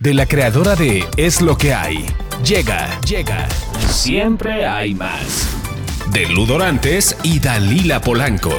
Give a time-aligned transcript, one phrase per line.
[0.00, 2.06] De la creadora de Es lo que hay.
[2.42, 3.46] Llega, llega.
[3.90, 5.50] Siempre hay más.
[6.10, 8.54] De Ludorantes y Dalila Polanco.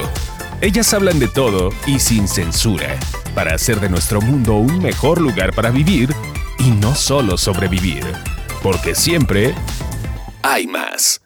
[0.60, 2.96] Ellas hablan de todo y sin censura,
[3.34, 6.14] para hacer de nuestro mundo un mejor lugar para vivir
[6.60, 8.04] y no solo sobrevivir.
[8.62, 9.52] Porque siempre
[10.44, 11.21] hay más.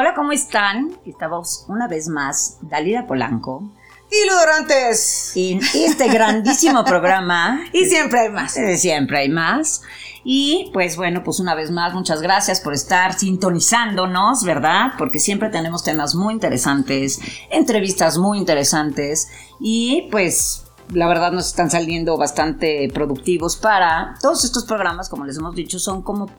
[0.00, 0.96] Hola, ¿cómo están?
[1.04, 3.68] Estamos una vez más, Dalila Polanco,
[4.08, 5.32] Y Ludorantes.
[5.34, 7.64] en este grandísimo programa.
[7.72, 8.56] Y siempre hay más.
[8.56, 9.82] Eh, Siempre hay más.
[10.22, 14.92] Y pues bueno, pues una vez más, muchas gracias por estar sintonizándonos, ¿verdad?
[14.98, 17.18] Porque siempre tenemos temas muy interesantes,
[17.50, 24.64] entrevistas muy interesantes y pues la verdad nos están saliendo bastante productivos para todos estos
[24.64, 26.30] programas, como les hemos dicho, son como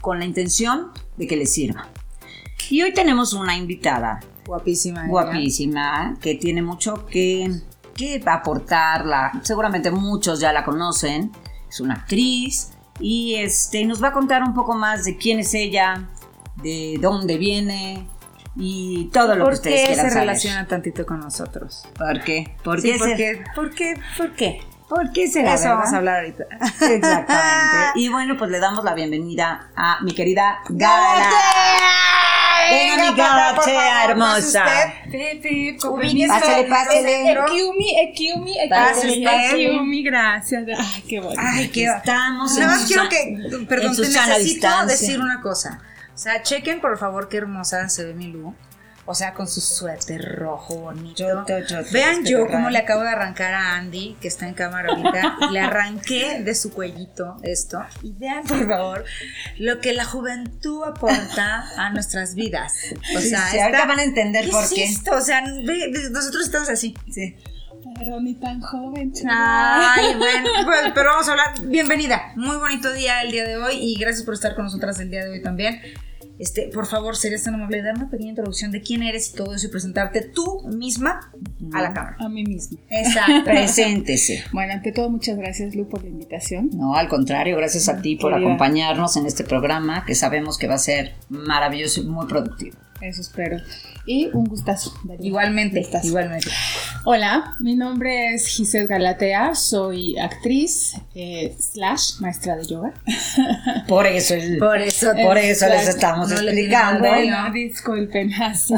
[0.00, 1.86] con la intención de que les sirva.
[2.70, 5.00] Y hoy tenemos una invitada Guapísima.
[5.02, 5.08] ella.
[5.10, 7.50] guapísima, que tiene mucho que,
[7.94, 9.04] que aportar.
[9.06, 11.30] La, seguramente muchos ya la conocen.
[11.68, 15.54] Es una actriz y este, nos va a contar un poco más de quién es
[15.54, 16.08] ella,
[16.56, 18.06] de dónde viene
[18.56, 20.26] y todo lo que ¿Por ustedes qué quieran se saber.
[20.28, 21.82] relaciona tantito con nosotros?
[21.98, 22.56] ¿Por qué?
[22.62, 22.98] ¿Por Sí, qué?
[22.98, 23.44] ¿por se- qué?
[23.56, 23.94] ¿Por qué?
[24.16, 24.60] ¿Por qué?
[24.88, 26.44] ¿Por qué será, Eso vamos a hablar ahorita.
[26.92, 27.84] Exactamente.
[27.96, 31.28] Y bueno, pues le damos la bienvenida a mi querida Gala.
[32.70, 34.64] Venga, hermosa.
[35.10, 36.34] Pepe, con Ubíquese, permiso.
[36.34, 37.22] pásale, pásale.
[37.22, 37.34] Usted.
[38.02, 40.64] excuse me, gracias.
[40.78, 41.42] Ay, qué bonito.
[41.42, 45.80] Ay, qué Estamos Nada más quiero que, perdón, te necesito decir una cosa.
[46.14, 48.54] O sea, chequen por favor qué hermosa se ve mi Lu.
[49.06, 51.14] O sea, con su suéter rojo bonito.
[51.14, 54.54] Yo- yo- yo- Vean yo cómo le acabo de arrancar a Andy, que está en
[54.54, 55.36] cámara ahorita.
[55.52, 57.84] le arranqué de su cuellito esto.
[58.02, 59.04] Y vean por favor
[59.58, 62.72] lo que la juventud aporta a nuestras vidas.
[63.14, 64.84] O Sí, sea, sí, ahorita van a entender ¿qué por es qué.
[64.84, 65.14] esto?
[65.16, 66.94] O sea, ve- nosotros estamos así.
[67.12, 67.36] Sí.
[67.98, 69.92] Pero ni tan joven, chava.
[69.94, 71.48] Ay, bueno, pues, pero vamos a hablar.
[71.62, 72.32] Bienvenida.
[72.36, 75.24] Muy bonito día el día de hoy y gracias por estar con nosotras el día
[75.24, 75.80] de hoy también.
[76.38, 79.36] Este, por favor, serías tan amable de dar una pequeña introducción de quién eres y
[79.36, 81.30] todo eso y presentarte tú misma
[81.72, 82.16] a la cámara.
[82.18, 82.78] A mí misma.
[82.90, 83.44] Exacto.
[83.44, 84.44] Preséntese.
[84.52, 86.70] Bueno, ante todo, muchas gracias, Lu, por la invitación.
[86.72, 88.48] No, al contrario, gracias a ti por Querida.
[88.48, 92.76] acompañarnos en este programa que sabemos que va a ser maravilloso y muy productivo.
[93.04, 93.58] Eso espero.
[94.06, 94.94] Y un gustazo.
[95.20, 96.06] Igualmente, Gustazo.
[96.06, 96.48] igualmente.
[97.04, 102.94] Hola, mi nombre es Giselle Galatea, soy actriz eh, slash maestra de yoga.
[103.88, 107.00] Por eso, el- Por eso, por eso les estamos No explicando.
[107.08, 108.72] Bueno, disculpen, así.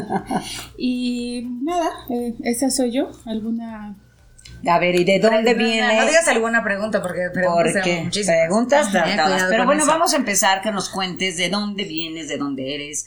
[0.77, 3.09] Y nada, eh, esa soy yo.
[3.25, 3.95] ¿Alguna
[4.67, 5.95] A ver, ¿y de dónde viene?
[5.95, 9.45] No digas alguna pregunta porque preguntas Porque preguntas Ajá, tratadas.
[9.49, 9.91] Pero bueno, eso.
[9.91, 13.05] vamos a empezar que nos cuentes de dónde vienes, de dónde eres,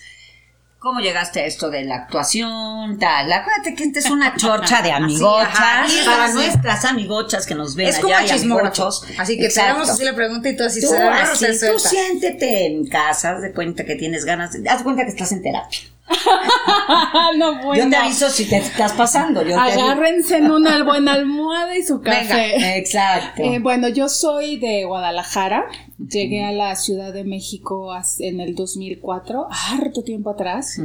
[0.80, 3.30] cómo llegaste a esto de la actuación, tal.
[3.32, 7.98] Acuérdate que esta es una chorcha de amigochas para nuestras amigochas que nos ven Es
[8.00, 8.82] como allá chismógrafo.
[8.82, 9.04] amigochos.
[9.18, 11.70] Así que te damos así la pregunta y tú así Tú, se o así, se
[11.70, 15.10] tú siéntete en casa, haz de cuenta que tienes ganas, de- haz de cuenta que
[15.10, 15.80] estás en terapia.
[17.36, 17.84] no, bueno.
[17.84, 19.42] Yo te aviso si te estás pasando.
[19.42, 19.58] Yo.
[19.60, 22.78] Agárrense en una buena almohada y su Venga, café.
[22.78, 23.42] Exacto.
[23.42, 25.66] Eh, bueno, yo soy de Guadalajara.
[26.08, 30.80] Llegué a la Ciudad de México en el 2004, harto tiempo atrás.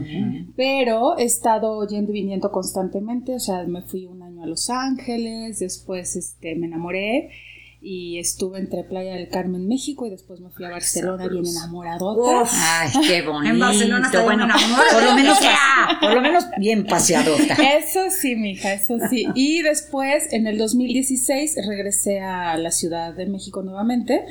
[0.55, 3.35] Pero he estado yendo y viniendo constantemente.
[3.35, 7.29] O sea, me fui un año a Los Ángeles, después este, me enamoré
[7.87, 12.41] y estuve entre Playa del Carmen, México, y después me fui a Barcelona bien enamoradota.
[12.41, 12.49] Uf.
[12.51, 13.53] Ay, qué bonito.
[13.53, 14.47] En Barcelona está bueno,
[14.91, 15.37] por lo menos,
[16.01, 17.53] por lo menos bien paseadota.
[17.77, 19.27] Eso sí, mija, eso sí.
[19.35, 24.25] Y después, en el 2016, regresé a la Ciudad de México nuevamente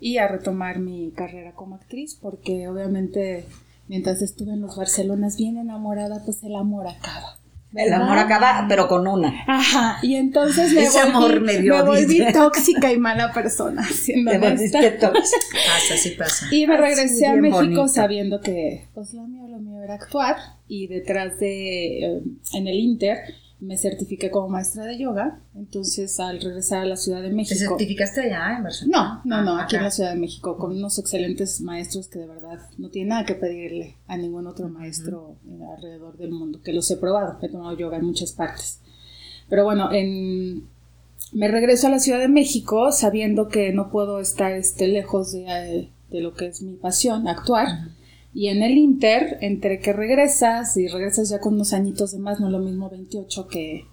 [0.00, 3.46] y a retomar mi carrera como actriz, porque obviamente
[3.88, 7.38] mientras estuve en los Barcelonas bien enamorada, pues el amor acaba.
[7.76, 9.34] El amor acaba, pero con una.
[9.48, 12.32] Ajá, y entonces me Ese volví, amor me volví dice.
[12.32, 13.82] tóxica y mala persona.
[13.92, 15.12] siendo Te volviste tóxica.
[15.66, 16.46] Pasa, sí pasa.
[16.52, 17.88] Y me regresé a México bonito.
[17.88, 20.36] sabiendo que pues lo mío, lo mío era actuar
[20.68, 23.18] y detrás de, eh, en el Inter,
[23.64, 25.40] me certifiqué como maestra de yoga.
[25.54, 27.58] Entonces al regresar a la Ciudad de ¿Te México...
[27.58, 29.22] certificaste allá en Barcelona?
[29.24, 32.26] No, no, no, aquí en la Ciudad de México con unos excelentes maestros que de
[32.26, 35.36] verdad no tienen nada que pedirle a ningún otro maestro
[35.76, 38.80] alrededor del mundo, que los he probado, he tomado yoga en muchas partes.
[39.48, 40.68] Pero bueno, en,
[41.32, 45.44] me regreso a la Ciudad de México sabiendo que no puedo estar este, lejos de,
[45.46, 47.68] eh, de lo que es mi pasión, actuar.
[48.34, 52.40] Y en el Inter, entre que regresas y regresas ya con unos añitos de más,
[52.40, 53.86] no es lo mismo 28 que.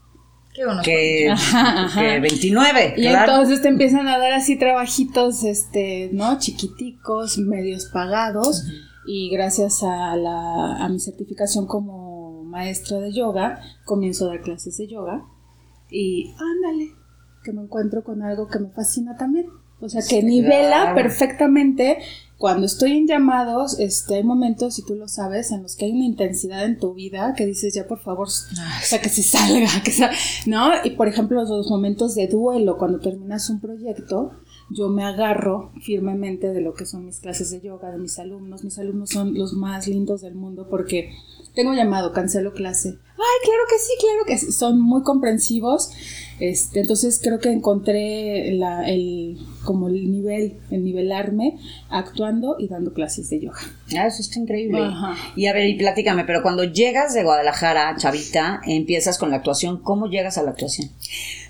[0.84, 2.02] Que, Ajá, ajá.
[2.02, 2.96] que 29.
[2.98, 3.32] y claro.
[3.32, 6.40] entonces te empiezan a dar así trabajitos, este, ¿no?
[6.40, 8.66] Chiquiticos, medios pagados.
[9.08, 14.78] y gracias a, la, a mi certificación como maestra de yoga, comienzo a dar clases
[14.78, 15.24] de yoga
[15.92, 16.92] y ándale,
[17.44, 19.48] que me encuentro con algo que me fascina también.
[19.82, 21.98] O sea, que nivela perfectamente
[22.42, 25.92] cuando estoy en llamados, este, hay momentos, y tú lo sabes, en los que hay
[25.92, 29.70] una intensidad en tu vida que dices, ya por favor, o sea, que se salga,
[29.86, 30.10] que sea,
[30.48, 30.72] ¿no?
[30.84, 34.32] Y por ejemplo, los momentos de duelo, cuando terminas un proyecto,
[34.72, 38.64] yo me agarro firmemente de lo que son mis clases de yoga, de mis alumnos.
[38.64, 41.12] Mis alumnos son los más lindos del mundo porque
[41.53, 42.98] tengo llamado, cancelo clase.
[43.21, 44.51] Ay, claro que sí, claro que sí.
[44.51, 45.92] Son muy comprensivos.
[46.39, 51.59] Este, entonces creo que encontré la, el, como el nivel, el nivelarme
[51.89, 53.59] actuando y dando clases de yoga.
[53.95, 54.80] Ah, eso está increíble.
[55.36, 59.83] Y a ver, y platícame, pero cuando llegas de Guadalajara, Chavita, empiezas con la actuación,
[59.83, 60.89] ¿cómo llegas a la actuación?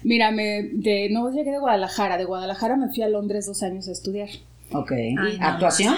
[0.04, 3.88] Mira, me, de, no llegué de Guadalajara, de Guadalajara me fui a Londres dos años
[3.88, 4.28] a estudiar.
[4.74, 4.92] Ok.
[5.40, 5.96] ¿Actuación?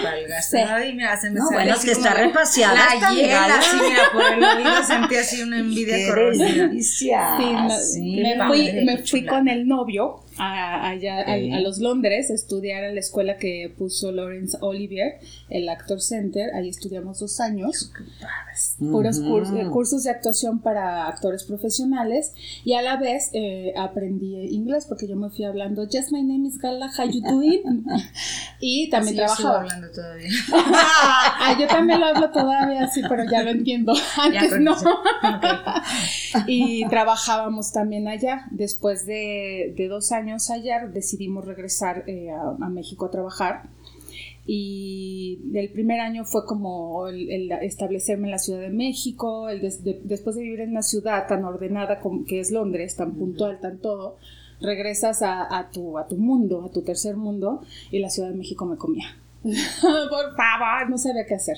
[0.48, 0.56] Sí.
[0.58, 2.74] Ay, mira, se me no, bueno, es que está repaseada.
[3.00, 6.70] La hiela, sí, mira, por el oído sentí así una envidia Qué corrosiva.
[6.82, 7.10] Sí,
[7.52, 11.60] no, Sí, me padre, fui, me qué fui con el novio a, allá, a- a,
[11.60, 16.50] los Londres a estudiar en la escuela que puso Lawrence Olivier, el Actor Center.
[16.54, 17.92] Ahí estudiamos dos años.
[18.78, 22.32] Puros eh, cursos de actuación para actores profesionales
[22.64, 26.48] y a la vez eh, aprendí inglés porque yo me fui hablando Yes, my name
[26.48, 27.84] is Gala, how you doing?
[28.60, 29.60] y también Sí, yo sigo trabajaba.
[29.60, 30.28] hablando todavía.
[31.46, 33.92] Ah, yo también lo hablo todavía así, pero ya lo entiendo.
[34.16, 34.74] Antes no.
[36.46, 38.46] y trabajábamos también allá.
[38.50, 43.68] Después de, de dos años allá, decidimos regresar eh, a, a México a trabajar.
[44.46, 49.60] Y el primer año fue como el, el establecerme en la Ciudad de México, el
[49.60, 53.12] des- de- después de vivir en una ciudad tan ordenada como que es Londres, tan
[53.14, 54.16] puntual, tan todo,
[54.60, 58.36] regresas a, a tu, a tu mundo, a tu tercer mundo, y la Ciudad de
[58.36, 59.06] México me comía.
[59.42, 61.56] Por favor, no sabía qué hacer.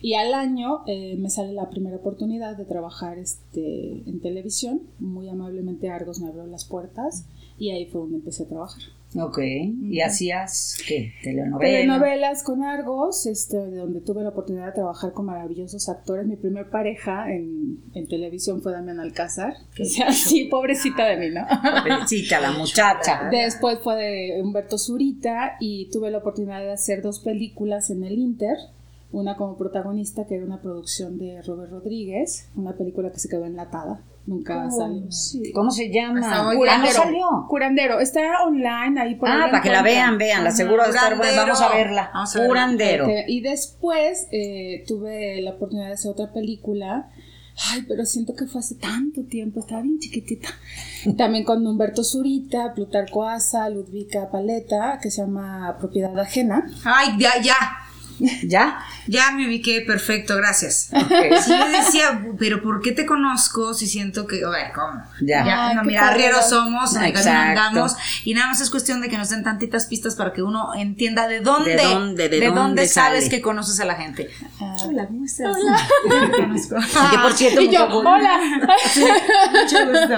[0.00, 4.82] Y al año eh, me sale la primera oportunidad de trabajar este, en televisión.
[4.98, 7.24] Muy amablemente Argos me abrió las puertas
[7.58, 8.82] y ahí fue donde empecé a trabajar.
[9.16, 9.38] Ok.
[9.38, 11.12] ¿Y hacías qué?
[11.22, 11.60] Telenovelas.
[11.60, 16.26] Telenovelas con Argos, este, de donde tuve la oportunidad de trabajar con maravillosos actores.
[16.26, 19.54] Mi primer pareja en, en televisión fue Damián Alcázar.
[19.74, 21.46] Que sea así, pobrecita de mí, ¿no?
[21.82, 23.28] Pobrecita, la muchacha.
[23.30, 28.18] Después fue de Humberto Zurita y tuve la oportunidad de hacer dos películas en el
[28.18, 28.56] Inter.
[29.14, 33.44] Una como protagonista, que era una producción de Robert Rodríguez, una película que se quedó
[33.44, 34.02] enlatada.
[34.26, 35.10] Nunca salió.
[35.12, 35.52] Sí.
[35.52, 36.20] ¿Cómo se llama?
[36.24, 36.92] Ah, no Curandero.
[36.94, 37.26] salió.
[37.48, 38.00] Curandero.
[38.00, 41.42] Está online ahí por Ah, para que la vean, vean, la seguro de estar buena.
[41.42, 42.10] Vamos a verla.
[42.12, 42.48] Vamos a verla.
[42.48, 43.06] Curandero.
[43.06, 47.10] Este, y después eh, tuve la oportunidad de hacer otra película.
[47.70, 50.48] Ay, pero siento que fue hace tanto tiempo, estaba bien chiquitita.
[51.16, 56.66] También con Humberto Zurita, Plutarco Asa, Ludvika Paleta, que se llama Propiedad Ajena.
[56.84, 57.54] Ay, ya, ya.
[58.46, 58.78] ¿Ya?
[59.06, 60.90] Ya me ubiqué perfecto, gracias.
[60.92, 61.10] Ok.
[61.44, 65.02] Sí, yo decía, pero ¿por qué te conozco si siento que, oye, ¿cómo?
[65.22, 65.68] Ya.
[65.68, 67.94] Ay, no, mira, arrieros somos, andamos,
[68.24, 71.26] y nada más es cuestión de que nos den tantitas pistas para que uno entienda
[71.28, 73.36] de dónde, De dónde, de dónde sabes sale.
[73.36, 74.30] que conoces a la gente.
[74.60, 75.56] Ah, Hola, ¿cómo estás?
[75.56, 75.76] Hola.
[76.30, 76.76] Te conozco.
[77.10, 78.10] Que por cierto, y yo, mucho gusto.
[78.10, 78.38] hola.
[79.62, 80.14] Mucho gusto.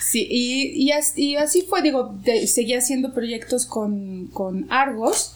[0.00, 5.34] Sí, y, y, as- y así fue, digo, de- seguí haciendo proyectos con, con Argos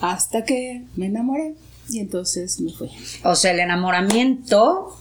[0.00, 1.54] hasta que me enamoré
[1.90, 2.90] y entonces me fui.
[3.24, 4.94] O sea, el enamoramiento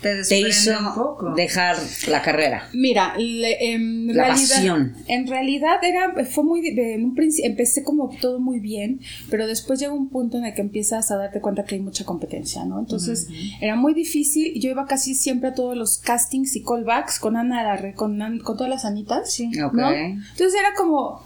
[0.00, 1.34] Te hizo un poco.
[1.36, 1.76] dejar
[2.08, 2.68] la carrera.
[2.72, 4.96] Mira, le- en La realidad, pasión.
[5.06, 9.78] en realidad era, fue muy, en un principio, empecé como todo muy bien, pero después
[9.78, 12.80] llega un punto en el que empiezas a darte cuenta que hay mucha competencia, ¿no?
[12.80, 13.28] Entonces
[13.60, 17.62] era muy difícil, yo iba casi siempre a todos los castings y callbacks con Ana
[17.62, 19.72] Larre, con, An- con todas las Anitas, Ok.
[19.74, 19.88] ¿no?
[19.92, 21.22] Entonces era como,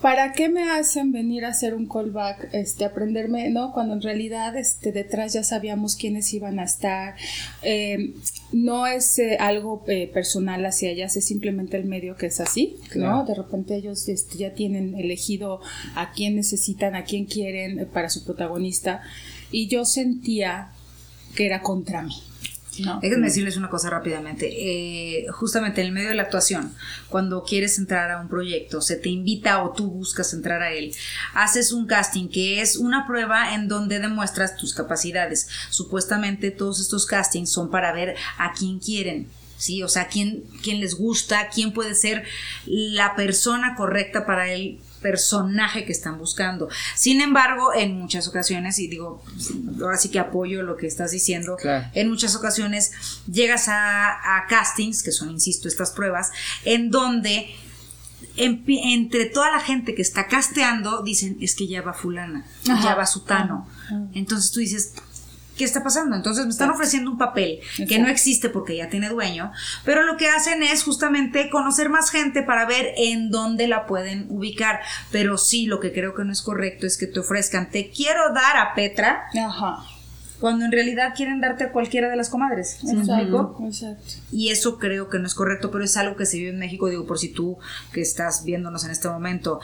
[0.00, 3.72] ¿para qué me hacen venir a hacer un callback, este, aprenderme, ¿no?
[3.72, 7.16] Cuando en realidad, este, detrás ya sabíamos quiénes iban a estar.
[7.62, 8.14] Eh,
[8.52, 12.76] no es eh, algo eh, personal hacia ellas, es simplemente el medio que es así,
[12.90, 13.16] Claro.
[13.18, 13.24] ¿no?
[13.24, 15.60] De repente ellos este, ya tienen elegido
[15.94, 19.02] a quién necesitan, a quién quieren eh, para su protagonista.
[19.50, 20.70] Y yo sentía
[21.34, 22.14] que era contra mí.
[22.80, 23.00] ¿No?
[23.00, 24.48] Déjenme decirles una cosa rápidamente.
[24.50, 26.74] Eh, justamente en el medio de la actuación,
[27.08, 30.92] cuando quieres entrar a un proyecto, se te invita o tú buscas entrar a él,
[31.34, 35.48] haces un casting que es una prueba en donde demuestras tus capacidades.
[35.70, 39.28] Supuestamente todos estos castings son para ver a quién quieren.
[39.56, 42.22] Sí, o sea, quién, quién les gusta, quién puede ser
[42.64, 46.68] la persona correcta para el personaje que están buscando.
[46.94, 49.22] Sin embargo, en muchas ocasiones, y digo,
[49.80, 51.86] ahora sí que apoyo lo que estás diciendo, Claro.
[51.94, 52.92] en muchas ocasiones
[53.30, 56.30] llegas a, a castings, que son, insisto, estas pruebas,
[56.64, 57.46] en donde
[58.36, 63.06] entre toda la gente que está casteando, dicen, es que ya va fulana, ya va
[63.06, 63.66] sutano.
[64.14, 64.92] Entonces tú dices,
[65.58, 66.16] ¿qué está pasando?
[66.16, 69.52] Entonces me están ofreciendo un papel que no existe porque ya tiene dueño,
[69.84, 74.26] pero lo que hacen es justamente conocer más gente para ver en dónde la pueden
[74.30, 74.80] ubicar.
[75.10, 78.32] Pero sí, lo que creo que no es correcto es que te ofrezcan, te quiero
[78.32, 79.84] dar a Petra, Ajá.
[80.40, 82.78] cuando en realidad quieren darte a cualquiera de las comadres.
[82.84, 83.56] ¿Me explico?
[83.66, 83.96] Exacto.
[83.96, 84.26] Exacto.
[84.30, 86.88] Y eso creo que no es correcto, pero es algo que se vive en México.
[86.88, 87.58] Digo, por si tú
[87.92, 89.60] que estás viéndonos en este momento,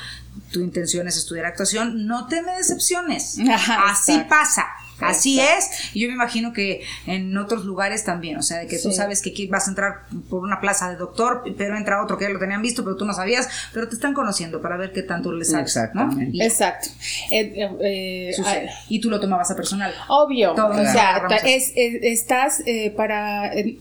[0.52, 3.38] tu intención es estudiar actuación, no te me decepciones.
[3.48, 4.64] Ajá, Así pasa.
[5.00, 8.78] Así es, y yo me imagino que en otros lugares también, o sea, de que
[8.78, 12.16] tú sabes que aquí vas a entrar por una plaza de doctor, pero entra otro
[12.16, 14.92] que ya lo tenían visto, pero tú no sabías, pero te están conociendo para ver
[14.92, 15.82] qué tanto les sabes, ¿no?
[15.82, 16.36] Exactamente.
[16.36, 16.88] Y, Exacto.
[17.30, 18.70] Eh, eh, eh, sucede.
[18.88, 19.92] y tú lo tomabas a personal.
[20.08, 23.76] Obvio, Todo o sea, es, es- estás eh, para, eh,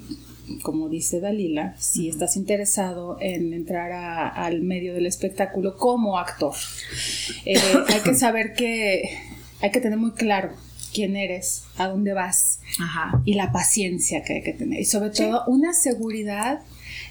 [0.61, 6.53] como dice Dalila, si estás interesado en entrar a- al medio del espectáculo como actor,
[7.45, 9.03] eh, hay que saber que
[9.61, 10.51] hay que tener muy claro
[10.93, 13.21] quién eres, a dónde vas Ajá.
[13.25, 16.61] y la paciencia que hay que tener y sobre todo una seguridad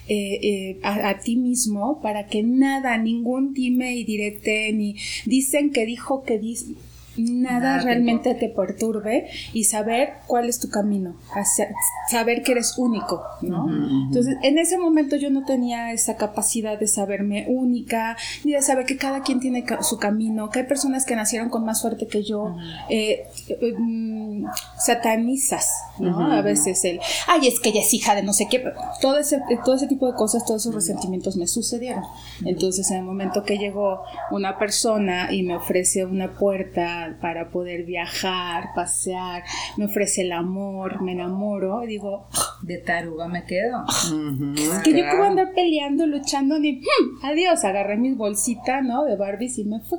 [0.09, 4.97] eh, eh, a, a ti mismo para que nada, ningún dime y direte, ni
[5.27, 6.75] dicen que dijo que dice,
[7.17, 11.69] nada, Nada te realmente te perturbe y saber cuál es tu camino, hacia-
[12.11, 13.67] saber que eres único, ¿no?
[14.07, 18.87] Entonces, en ese momento yo no tenía esa capacidad de saberme única, ni de saber
[18.87, 22.07] que cada quien tiene ca- su camino, que hay personas que nacieron con más suerte
[22.07, 22.57] que yo,
[22.89, 24.47] eh, eh, mm,
[24.79, 26.31] satanizas, ¿no?
[26.33, 28.63] A veces el, ay, es que ella es hija de no sé qué,
[29.01, 32.05] todo ese, todo ese tipo de cosas, todos esos resentimientos me sucedieron.
[32.45, 37.85] Entonces, en el momento que llegó una persona y me ofrece una puerta para poder
[37.85, 39.43] viajar, pasear,
[39.77, 42.27] me ofrece el amor, me enamoro, y digo,
[42.63, 43.85] De taruga me quedo.
[43.89, 49.05] Es que yo puedo andar peleando, luchando, ni "Hmm, adiós, agarré mis bolsitas, ¿no?
[49.05, 49.99] De Barbies y me fui.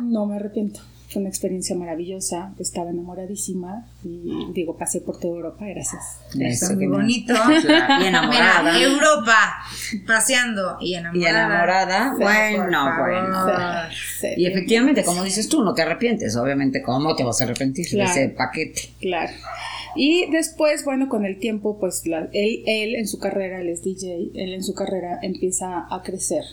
[0.00, 0.80] No me arrepiento.
[1.10, 6.02] Fue una experiencia maravillosa, estaba enamoradísima y digo, pasé por toda Europa, gracias.
[6.38, 7.32] Eso, Está muy bonito.
[7.62, 8.72] Claro, y enamorada.
[8.74, 9.38] Mira, Europa,
[10.06, 11.24] paseando y enamorada.
[11.24, 13.94] Y enamorada, Sí, bueno, bueno.
[14.20, 16.36] Sí, Y efectivamente, como dices tú, no te arrepientes.
[16.36, 18.12] Obviamente, ¿cómo te vas a arrepentir Claro.
[18.14, 18.90] de ese paquete?
[19.00, 19.32] Claro.
[19.96, 23.82] Y después, bueno, con el tiempo, pues la- él, él en su carrera, él es
[23.82, 26.44] DJ, él en su carrera empieza a crecer.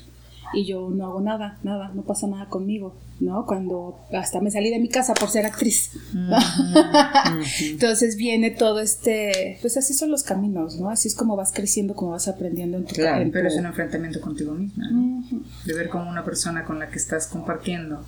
[0.56, 3.46] Y yo no hago nada, nada, no pasa nada conmigo, ¿no?
[3.46, 5.92] Cuando hasta me salí de mi casa por ser actriz.
[7.62, 10.90] Entonces viene todo este, pues así son los caminos, ¿no?
[10.90, 13.66] Así es como vas creciendo, como vas aprendiendo en tu Claro, en Pero es un
[13.66, 14.90] enfrentamiento contigo misma.
[14.90, 15.24] ¿no?
[15.66, 18.04] De ver cómo una persona con la que estás compartiendo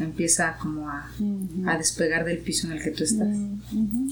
[0.00, 1.68] empieza como a, ujú.
[1.68, 3.28] a despegar del piso en el que tú estás.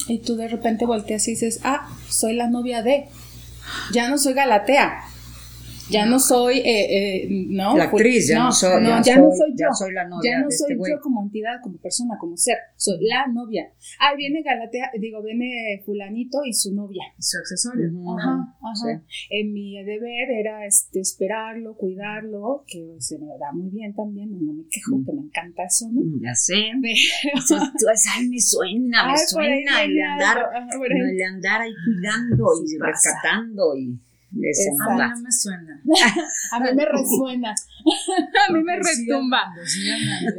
[0.08, 3.06] Y tú de repente volteas y dices, ah, soy la novia de.
[3.92, 5.04] Ya no soy Galatea.
[5.90, 6.64] Ya no soy, eh,
[7.25, 7.76] eh, no.
[7.76, 9.75] La actriz, ya no soy- ya ya no soy- soy ya yo.
[9.75, 10.92] soy la novia Ya no de este soy güey.
[10.92, 12.56] yo como entidad, como persona, como ser.
[12.76, 13.70] Soy la novia.
[13.99, 17.02] Ah, viene Galatea, digo, viene fulanito y su novia.
[17.18, 17.88] Su accesorio.
[18.18, 18.75] Ajá, ajá.
[18.75, 19.26] Sí.
[19.30, 24.52] En mi deber era este, esperarlo, cuidarlo, que se me da muy bien también, no
[24.52, 25.04] me quejo, Mm.
[25.06, 26.00] que me encanta eso, ¿no?
[26.20, 26.54] Ya sé.
[27.35, 29.82] Eso, tú- ay, me suena, me Ay, suena.
[29.85, 31.12] El andar, ahí.
[31.12, 33.99] el andar ahí cuidando y rescatando y
[34.42, 34.70] ese.
[34.70, 35.82] A mí no me suena.
[36.52, 37.54] A mí me resuena.
[38.49, 39.42] A mí me retumba.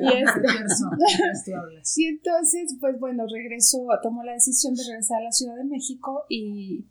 [0.02, 2.02] Y este-.
[2.02, 6.24] Y entonces, pues bueno, regreso, tomo la decisión de regresar a la Ciudad de México
[6.30, 6.86] y,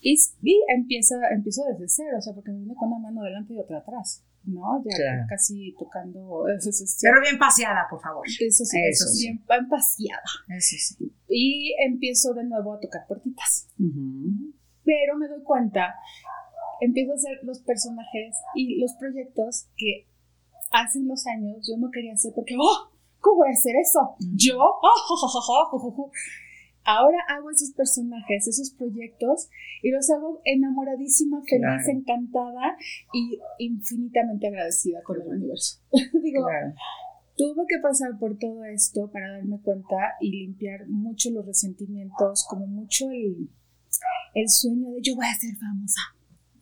[0.00, 3.54] y, y empieza, empiezo desde cero, o sea, porque me vine con una mano delante
[3.54, 4.82] y otra atrás, ¿no?
[4.84, 5.22] Ya Claro.
[5.28, 8.24] casi tocando eso, eso, eso, Pero bien paseada, por favor.
[8.26, 9.26] eso sí, Eso eso sí.
[9.26, 10.22] bien pan paseada.
[10.56, 11.12] Eso sí.
[11.28, 13.66] Y empiezo de nuevo a tocar puertitas.
[13.78, 14.54] Ujú.
[14.84, 15.94] pero me doy cuenta,
[16.80, 20.06] empiezo a hacer los personajes y los proyectos que
[20.72, 22.90] hace unos años yo no quería hacer porque, ¡oh!
[23.20, 24.14] ¿Cómo voy a hacer eso?
[24.36, 24.80] Yo, ¡oh!
[25.08, 26.10] jo, jo, jo, jo, jo, jo".
[26.84, 29.50] Ahora hago esos personajes, esos proyectos
[29.82, 31.82] y los hago enamoradísima, feliz, Claro.
[31.90, 32.76] encantada
[33.12, 35.80] y infinitamente agradecida con el universo.
[36.22, 36.74] Digo, Claro.
[37.36, 42.66] Tuve que pasar por todo esto para darme cuenta y limpiar mucho los resentimientos, como
[42.66, 43.48] mucho el,
[44.34, 46.00] el sueño de yo voy a ser famosa.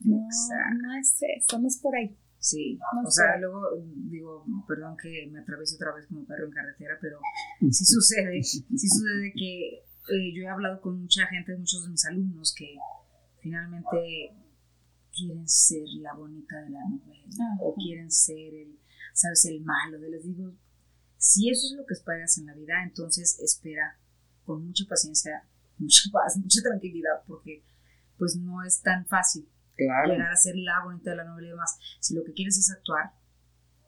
[0.07, 0.77] No, Exacto.
[0.81, 2.17] no es eso, no es por ahí.
[2.39, 3.39] Sí, No o sea, sé.
[3.41, 3.61] luego
[4.09, 7.19] digo, perdón que me atraviese otra vez como perro en carretera, pero
[7.71, 12.05] sí sucede, sí sucede que eh, yo he hablado con mucha gente, muchos de mis
[12.05, 12.75] alumnos que
[13.41, 14.33] finalmente
[15.15, 17.57] quieren ser la bonita de la novela Ajá.
[17.61, 18.79] o quieren ser el,
[19.13, 19.99] sabes, el malo.
[19.99, 20.53] De les digo,
[21.17, 23.97] si eso es lo que esperas en la vida, entonces espera
[24.45, 25.43] con mucha paciencia,
[25.79, 27.63] mucha paz, mucha tranquilidad, porque
[28.17, 29.49] pues no es tan fácil.
[29.77, 30.11] Claro.
[30.11, 31.77] llegar a ser la bonita de la novela y demás.
[31.99, 33.13] Si lo que quieres es actuar,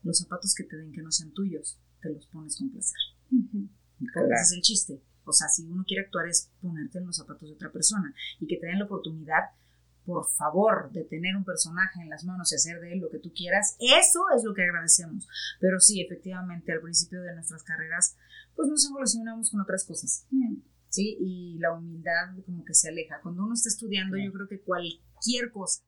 [0.03, 2.99] los zapatos que te den que no sean tuyos, te los pones con placer.
[3.29, 5.01] Porque ese es el chiste.
[5.25, 8.47] O sea, si uno quiere actuar es ponerte en los zapatos de otra persona y
[8.47, 9.49] que te den la oportunidad,
[10.05, 13.19] por favor, de tener un personaje en las manos y hacer de él lo que
[13.19, 13.75] tú quieras.
[13.79, 15.27] Eso es lo que agradecemos.
[15.59, 18.15] Pero sí, efectivamente, al principio de nuestras carreras,
[18.55, 20.25] pues nos evolucionamos con otras cosas.
[20.89, 21.17] ¿Sí?
[21.19, 23.21] Y la humildad como que se aleja.
[23.21, 24.99] Cuando uno está estudiando, yo creo que cualquier
[25.51, 25.83] cosa,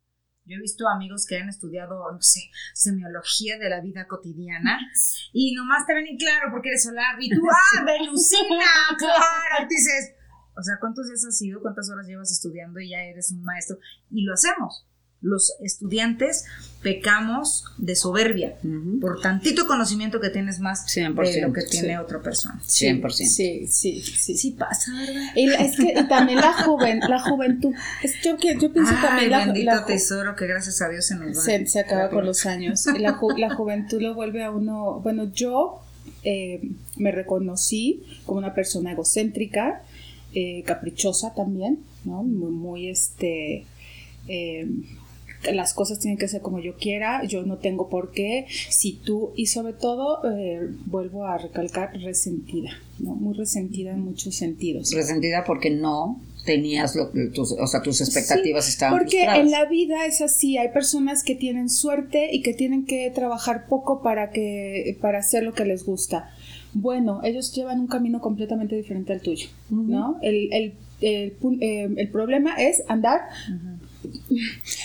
[0.46, 2.42] yo he visto amigos que han estudiado, no sé,
[2.74, 4.80] semiología de la vida cotidiana
[5.34, 8.66] y nomás te ven y claro, porque eres solar y tú, ah, Venusina,
[8.98, 10.16] claro, dices,
[10.58, 11.62] o sea, ¿cuántos días has ido?
[11.62, 13.78] ¿Cuántas horas llevas estudiando y ya eres un maestro?
[14.10, 14.88] Y lo hacemos.
[15.22, 16.46] Los estudiantes
[16.82, 18.56] pecamos de soberbia
[19.00, 21.96] por tantito conocimiento que tienes más 100%, de lo que tiene sí.
[21.96, 22.60] otra persona.
[22.64, 23.12] 100%.
[23.12, 24.36] Sí, sí, sí.
[24.36, 25.22] Sí pasa, ¿verdad?
[25.36, 27.72] Y la- es que también la, joven, la juventud.
[28.02, 31.06] Es, yo, que- yo pienso Ay, también la, bendito la tesoro que gracias a Dios
[31.06, 31.42] se nos va.
[31.42, 32.86] se, se acaba con los años.
[32.98, 35.02] La, ju- la juventud lo vuelve a uno.
[35.04, 35.82] Bueno, yo
[36.24, 39.84] eh, me reconocí como una persona egocéntrica,
[40.34, 42.24] eh, caprichosa también, ¿no?
[42.24, 43.66] Muy, muy este.
[44.28, 44.68] eh,
[45.54, 49.32] las cosas tienen que ser como yo quiera, yo no tengo por qué, si tú,
[49.36, 53.16] y sobre todo, eh, vuelvo a recalcar, resentida, ¿no?
[53.16, 54.92] Muy resentida en muchos sentidos.
[54.94, 59.40] Resentida porque no tenías lo que tus, o sea, tus expectativas Sí, estaban Porque frustradas.
[59.46, 63.68] en la vida es así, hay personas que tienen suerte y que tienen que trabajar
[63.68, 66.32] poco para que para hacer lo que les gusta.
[66.74, 70.18] Bueno, ellos llevan un camino completamente diferente al tuyo, ¿no?
[70.22, 73.22] El, el, el eh, el problema es andar.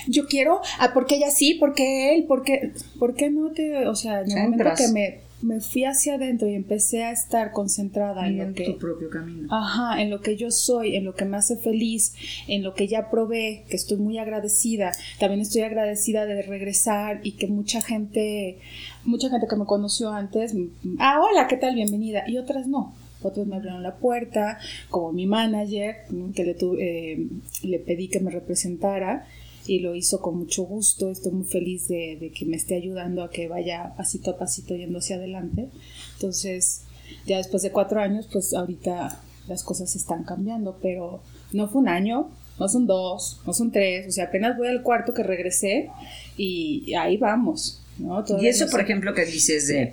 [0.08, 4.20] Yo quiero, ah, porque ella sí, porque él, porque, ¿por qué no te, o sea,
[4.20, 8.40] en el momento que me, me fui hacia adentro y empecé a estar concentrada en
[8.40, 9.49] en lo que, tu propio camino.
[9.50, 12.14] Ajá, en lo que yo soy, en lo que me hace feliz,
[12.49, 14.92] en lo que ya probé, que estoy muy agradecida.
[15.18, 18.58] También estoy agradecida de regresar y que mucha gente,
[19.04, 20.54] mucha gente que me conoció antes,
[20.99, 21.75] ah, hola, ¿qué tal?
[21.75, 22.25] Bienvenida.
[22.26, 22.94] Y otras no.
[23.23, 24.58] Otros me abrieron la puerta,
[24.90, 25.96] como mi manager,
[26.35, 27.26] que le, tu- eh,
[27.62, 29.26] le pedí que me representara
[29.67, 31.10] y lo hizo con mucho gusto.
[31.10, 34.76] Estoy muy feliz de, de que me esté ayudando a que vaya pasito a pasito
[34.76, 35.69] yendo hacia adelante.
[36.14, 36.82] Entonces,
[37.26, 41.21] ya después de cuatro años, pues ahorita las cosas están cambiando, pero
[41.52, 44.82] no fue un año, no son dos, no son tres, o sea, apenas voy al
[44.82, 45.88] cuarto que regresé
[46.36, 47.82] y ahí vamos.
[47.99, 48.25] ¿no?
[48.41, 49.93] Y eso, no por sé- ejemplo, que dices de...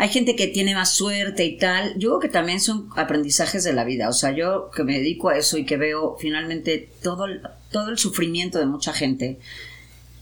[0.00, 1.92] Hay gente que tiene más suerte y tal.
[1.98, 4.08] Yo creo que también son aprendizajes de la vida.
[4.08, 7.90] O sea, yo que me dedico a eso y que veo finalmente todo el, todo
[7.90, 9.38] el sufrimiento de mucha gente.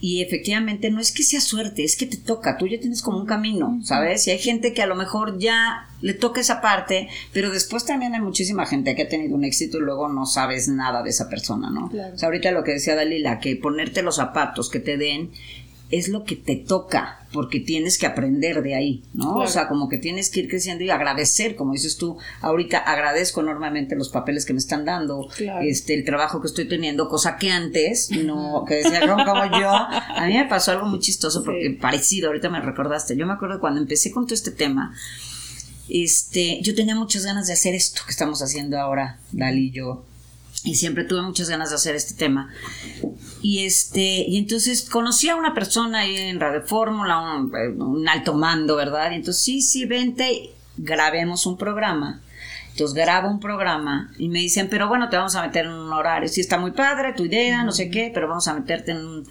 [0.01, 2.57] Y efectivamente no es que sea suerte, es que te toca.
[2.59, 4.27] Tú ya tienes como un camino, ¿sabes?
[4.27, 8.17] Y hay gente que a lo mejor ya le toca esa parte, pero después también
[8.17, 11.29] hay muchísima gente que ha tenido un éxito y luego no sabes nada de esa
[11.29, 11.89] persona, ¿no?
[11.89, 12.17] Claro.
[12.17, 15.31] O sea, ahorita lo que decía Dalila, que ponerte los zapatos que te den
[15.91, 19.33] es lo que te toca, porque tienes que aprender de ahí, ¿no?
[19.35, 19.39] Claro.
[19.41, 23.41] O sea, como que tienes que ir creciendo y agradecer, como dices tú, ahorita agradezco
[23.41, 25.65] enormemente los papeles que me están dando, Claro.
[25.67, 29.71] este, el trabajo que estoy teniendo, cosa que antes, no, que decía "No, como yo,
[29.71, 33.59] a mí me pasó algo muy chistoso, porque parecido, ahorita me recordaste, yo me acuerdo
[33.61, 34.95] cuando empecé con todo este tema,
[35.89, 40.05] este, yo tenía muchas ganas de hacer esto que estamos haciendo ahora, Dali y yo,
[40.65, 42.51] y siempre tuve muchas ganas de hacer este tema.
[43.43, 48.35] Y este, y entonces conocí a una persona ahí en Radio Fórmula, un, un alto
[48.35, 49.13] mando, ¿verdad?
[49.13, 52.21] Y entonces, sí, sí, vente, grabemos un programa.
[52.73, 55.93] Entonces grabo un programa y me dicen, pero bueno, te vamos a meter en un
[55.93, 56.29] horario.
[56.29, 59.29] Sí, está muy padre tu idea, no sé qué, pero vamos a meterte en un-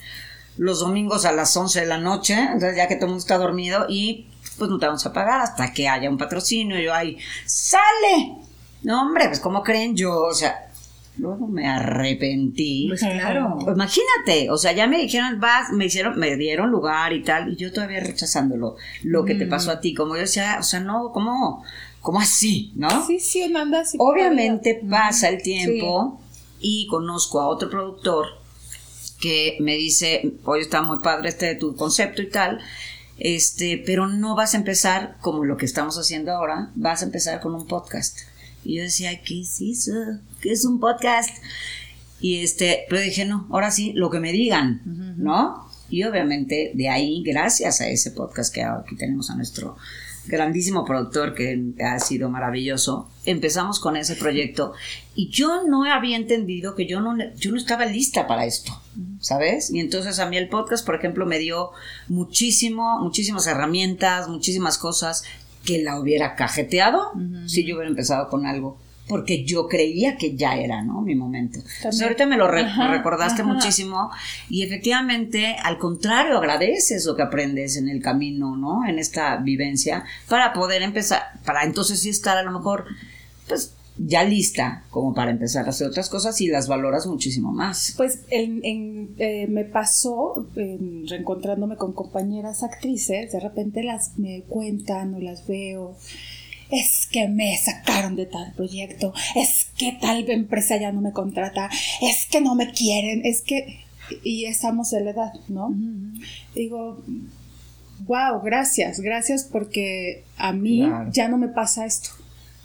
[0.58, 3.38] los domingos a las 11 de la noche, entonces ya que todo el mundo está
[3.38, 4.26] dormido y
[4.58, 6.80] pues no te vamos a pagar hasta que haya un patrocinio.
[6.80, 8.38] Y yo ahí, ¡sale!
[8.84, 10.14] No, hombre, pues ¿cómo creen yo?
[10.24, 10.67] O sea,
[11.18, 12.86] luego me arrepentí.
[12.88, 13.58] Pues claro.
[13.60, 17.54] Pues imagínate, o sea, ya me dijeron, vas, me hicieron, me dieron lugar y tal,
[17.54, 20.80] y yo todavía rechazándolo, lo que te pasó a ti, como yo decía, o sea,
[20.80, 21.64] no, ¿cómo,
[22.02, 23.06] cómo así, no?
[23.06, 23.98] Sí, sí, uno anda así.
[24.00, 26.22] Obviamente pasa el tiempo
[26.60, 28.28] y conozco a otro productor
[29.20, 32.60] que me dice, oye, está muy padre este tu concepto y tal,
[33.18, 37.42] este, pero no vas a empezar como lo que estamos haciendo ahora, vas a empezar
[37.42, 38.20] con un podcast.
[38.64, 39.92] Y yo decía, ¿qué es eso?
[40.42, 41.30] ¿Qué es un podcast?
[42.20, 44.82] Y este, pero dije, no, ahora sí, lo que me digan,
[45.18, 45.68] ¿no?
[45.90, 49.78] Y obviamente de ahí, gracias a ese podcast que aquí tenemos a nuestro
[50.28, 54.74] grandísimo productor que ha sido maravilloso, empezamos con ese proyecto
[55.16, 58.80] y yo no había entendido que yo no, yo no estaba lista para esto,
[59.20, 59.72] ¿sabes?
[59.72, 61.72] Y entonces a mí el podcast, por ejemplo, me dio
[62.10, 65.24] muchísimo, muchísimas herramientas, muchísimas cosas
[65.68, 67.12] que la hubiera cajeteado
[67.46, 71.02] si yo hubiera empezado con algo porque yo creía que ya era, ¿no?
[71.02, 71.60] Mi momento.
[71.78, 73.54] Entonces, ahorita me lo re- Ajá, recordaste ajá.
[73.54, 74.12] muchísimo
[74.50, 78.86] y efectivamente, al contrario, agradeces lo que aprendes en el camino, ¿no?
[78.86, 82.84] En esta vivencia, para poder empezar, para entonces sí estar a lo mejor,
[83.48, 87.94] pues, ya lista como para empezar a hacer otras cosas y las valoras muchísimo más.
[87.98, 94.42] Pues en, en, eh, me pasó, en- reencontrándome con compañeras actrices, de repente las me
[94.44, 95.96] cuentan o las veo.
[96.70, 101.70] Es que me sacaron de tal proyecto, es que tal empresa ya no me contrata,
[102.02, 103.80] es que no me quieren, es que...
[104.24, 105.74] Y estamos en la edad, ¿no?
[106.56, 107.02] Digo,
[108.06, 111.10] wow, gracias, gracias porque a mí Claro.
[111.12, 112.10] ya no me pasa esto.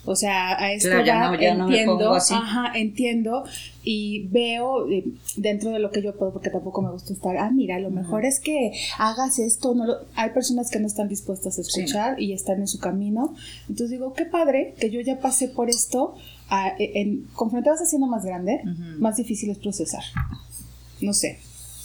[0.05, 1.13] O sea, a esta Claro, ya
[1.45, 3.45] edad no- entiendo, ajá, entiendo
[3.83, 5.05] y veo eh,
[5.37, 8.25] dentro de lo que yo puedo, porque tampoco me gusta estar, ah, mira, lo mejor
[8.25, 12.33] es que hagas esto, no lo- hay personas que no están dispuestas a escuchar y
[12.33, 13.33] están en su camino.
[13.69, 16.15] Entonces digo, qué padre que yo ya pasé por esto,
[16.49, 18.61] a- en, conforme te vas haciendo más grande,
[18.99, 20.03] más difícil es procesar.
[20.99, 21.39] No sé,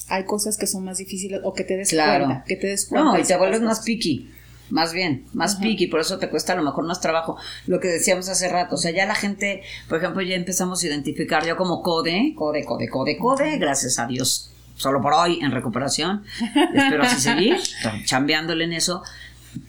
[0.08, 2.26] hay cosas que son más difíciles o que te des Claro.
[2.26, 3.12] cuenta, que te des cuenta.
[3.12, 4.28] No, y te vuelves más picky.
[4.70, 7.36] Más bien, más picky, por eso te cuesta a lo mejor más trabajo.
[7.66, 10.86] Lo que decíamos hace rato, o sea, ya la gente, por ejemplo, ya empezamos a
[10.86, 15.50] identificar yo como code, code, code, code, code, gracias a Dios, solo por hoy en
[15.50, 16.24] recuperación.
[16.74, 17.56] Espero así seguir,
[18.04, 19.02] chambeándole en eso.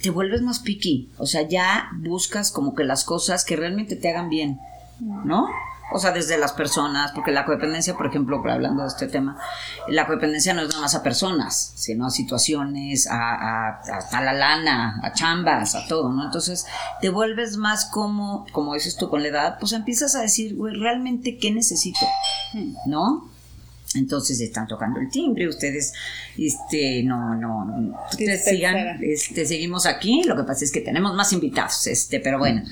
[0.02, 4.10] Te vuelves más picky, o sea, ya buscas como que las cosas que realmente te
[4.10, 4.60] hagan bien,
[5.00, 5.48] ¿no?
[5.92, 9.38] O sea, desde las personas, porque la codependencia, por ejemplo, hablando de este tema,
[9.88, 15.00] la codependencia no es nada más a personas, sino a situaciones, a, a, la lana,
[15.04, 16.26] a chambas, a todo, ¿no?
[16.26, 16.66] Entonces,
[17.02, 20.76] te vuelves más como, como dices tú con la edad, pues empiezas a decir, güey,
[20.76, 22.06] realmente, ¿qué necesito?
[22.86, 23.30] ¿No?
[23.96, 25.94] Entonces están tocando el timbre, ustedes,
[26.38, 31.16] este, no, no, no, ustedes sigan, este, seguimos aquí, lo que pasa es que tenemos
[31.16, 32.64] más invitados, este, pero bueno.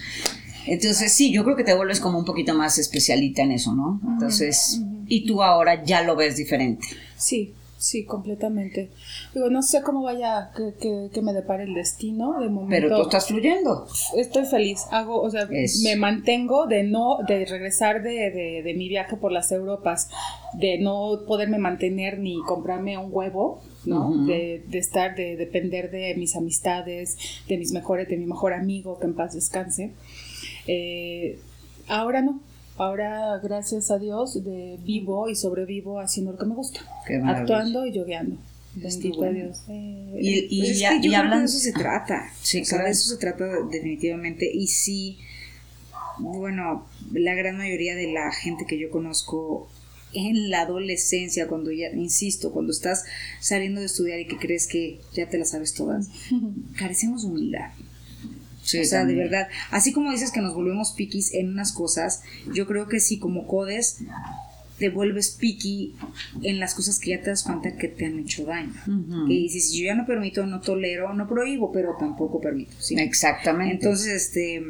[0.67, 3.99] Entonces sí, yo creo que te vuelves como un poquito más especialita en eso, ¿no?
[4.13, 6.85] Entonces, y tú ahora ya lo ves diferente.
[7.17, 8.89] Sí, sí, completamente.
[9.33, 12.39] Digo, no sé cómo vaya, que, que, que me depare el destino.
[12.39, 13.87] De momento, Pero tú estás fluyendo.
[14.15, 14.81] estoy feliz.
[14.91, 19.15] Hago, o sea, Es- me mantengo de no, de regresar de, de, de mi viaje
[19.15, 20.09] por las Europas,
[20.53, 24.25] de no poderme mantener ni comprarme un huevo, ¿no?
[24.25, 27.15] De, de estar, de depender de mis amistades,
[27.47, 29.93] de mis mejores, de mi mejor amigo, que en paz descanse.
[30.67, 31.39] Eh,
[31.87, 32.41] ahora no.
[32.77, 36.81] Ahora, gracias a Dios, de vivo y sobrevivo haciendo lo que me gusta.
[37.25, 38.37] Actuando y yogueando.
[38.75, 39.33] Bendito bueno.
[39.33, 39.61] Dios.
[39.69, 41.39] Eh, Y, y Pues es ya, que yo y creo que hablan.
[41.39, 42.29] de eso se trata.
[42.43, 42.85] Sí, o sea, claro.
[42.85, 44.49] de eso se trata definitivamente.
[44.53, 45.17] Y sí,
[46.19, 49.67] bueno, la gran mayoría de la gente que yo conozco
[50.13, 53.05] en la adolescencia, cuando ya, insisto, cuando estás
[53.39, 56.09] saliendo de estudiar y que crees que ya te las sabes todas,
[56.77, 57.71] carecemos de humildad.
[58.67, 59.17] Sí, o sea, también.
[59.19, 62.21] de verdad, así como dices que nos volvemos piquis en unas cosas,
[62.53, 63.99] yo creo que sí, como codes,
[64.77, 65.95] te vuelves piqui
[66.43, 68.73] en las cosas que ya te das cuenta que te han hecho daño.
[68.85, 69.25] Ujú.
[69.27, 72.73] Que dices, yo ya no permito, no tolero, no prohíbo, pero tampoco permito.
[72.79, 72.95] ¿sí?
[72.99, 73.73] Exactamente.
[73.73, 74.61] Entonces, este,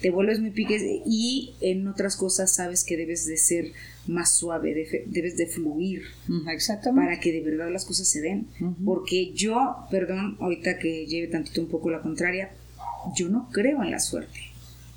[0.00, 3.72] te vuelves muy piques y en otras cosas sabes que debes de ser
[4.06, 6.02] más suave, de- debes de fluir
[6.52, 7.06] Exactamente.
[7.08, 8.46] para que de verdad las cosas se den.
[8.84, 12.52] Porque yo, perdón, ahorita que lleve tantito un poco la contraria,
[13.16, 14.40] yo no creo en la suerte.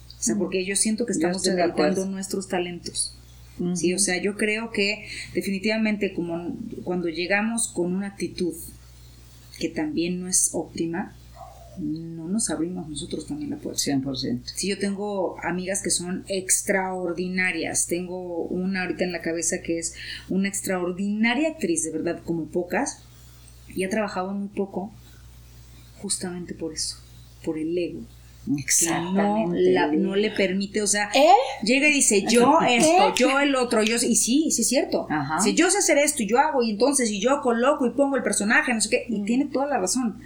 [0.07, 3.15] O sea, porque yo siento que estamos debilitando nuestros talentos.
[3.59, 3.75] Ujú.
[3.75, 8.53] Sí, o sea, yo creo que definitivamente como cuando llegamos con una actitud
[9.59, 11.15] que también no es óptima,
[11.77, 13.79] no nos abrimos nosotros también la puerta.
[13.81, 14.41] 100%.
[14.45, 19.95] Si yo tengo amigas que son extraordinarias, tengo una ahorita en la cabeza que es
[20.29, 23.03] una extraordinaria actriz, de verdad, como pocas,
[23.73, 24.91] y ha trabajado muy poco
[25.99, 26.97] justamente por eso,
[27.43, 28.01] por el ego.
[28.47, 29.71] No, Exactamente.
[29.71, 31.27] la- no le permite, o sea, ¿Eh?
[31.63, 35.05] llega y dice yo esto, yo el otro, yo y sí, sí es cierto.
[35.09, 35.39] Ajá.
[35.41, 38.15] Si yo sé hacer esto y yo hago y entonces y yo coloco y pongo
[38.15, 40.19] el personaje, no sé qué, y tiene toda la razón.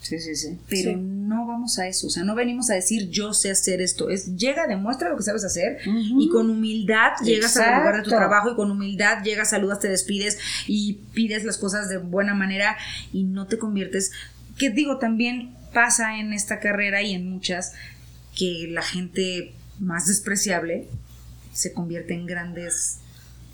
[0.00, 0.58] Sí, sí, sí.
[0.68, 0.96] Pero Sí.
[0.98, 4.34] no vamos a eso, o sea, no venimos a decir yo sé hacer esto, es
[4.36, 8.50] llega, demuestra lo que sabes hacer y con humildad llegas al lugar de tu trabajo
[8.50, 12.76] y con humildad llegas, saludas, te despides y pides las cosas de buena manera
[13.12, 14.10] y no te conviertes,
[14.58, 17.72] que digo, también pasa en esta carrera y en muchas
[18.36, 20.88] que la gente más despreciable
[21.52, 22.98] se convierte en grandes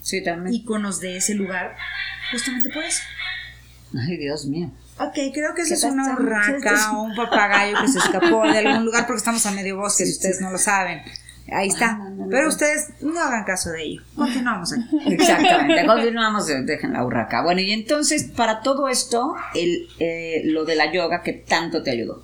[0.03, 0.55] Sí, también.
[0.55, 1.77] íconos de ese lugar
[2.31, 3.03] justamente por eso.
[3.99, 4.71] Ay, Dios mío.
[4.99, 8.59] Ok, creo que eso ¿Qué es una urraca o un papagayo que se escapó de
[8.59, 11.03] algún lugar porque estamos a medio bosque, si ustedes no lo saben.
[11.51, 11.97] Ahí está.
[11.97, 12.29] no, no, no.
[12.31, 14.03] Pero ustedes no hagan caso de ello.
[14.15, 14.73] Continuamos.
[15.07, 17.43] Exactamente, continuamos, de- dejen la urraca.
[17.43, 21.91] Bueno, y entonces, para todo esto, el, eh, lo de la yoga que tanto te
[21.91, 22.23] ayudó.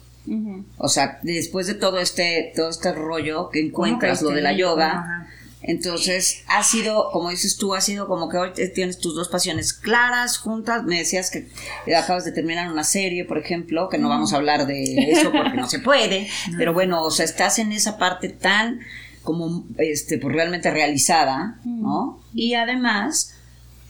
[0.78, 5.28] O sea, después de todo este, todo este rollo que encuentras, lo de la yoga,
[5.60, 9.72] entonces ha sido, como dices tú, ha sido como que hoy tienes tus dos pasiones
[9.72, 10.84] claras, juntas.
[10.84, 11.48] Me decías que
[11.94, 15.56] acabas de terminar una serie, por ejemplo, que no vamos a hablar de eso porque
[15.56, 18.80] no se puede, pero bueno, o sea, estás en esa parte tan
[19.24, 22.20] como este pues realmente realizada, ¿no?
[22.34, 23.34] Y además,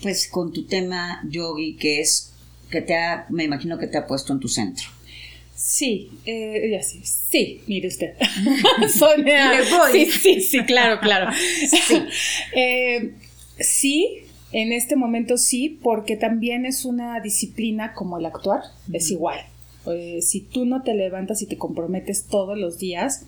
[0.00, 2.32] pues con tu tema yogi que es
[2.70, 4.88] que te ha, me imagino que te ha puesto en tu centro.
[5.54, 8.14] Sí, eh, ya sí, sí, mire usted.
[8.88, 9.52] Sonia.
[9.92, 11.30] Sí, sí, sí, claro, claro.
[11.34, 12.02] Sí.
[12.56, 13.14] Eh,
[13.58, 19.40] sí, en este momento sí, porque también es una disciplina como el actuar, es igual.
[19.86, 23.26] Eh, si tú no te levantas y te comprometes todos los días,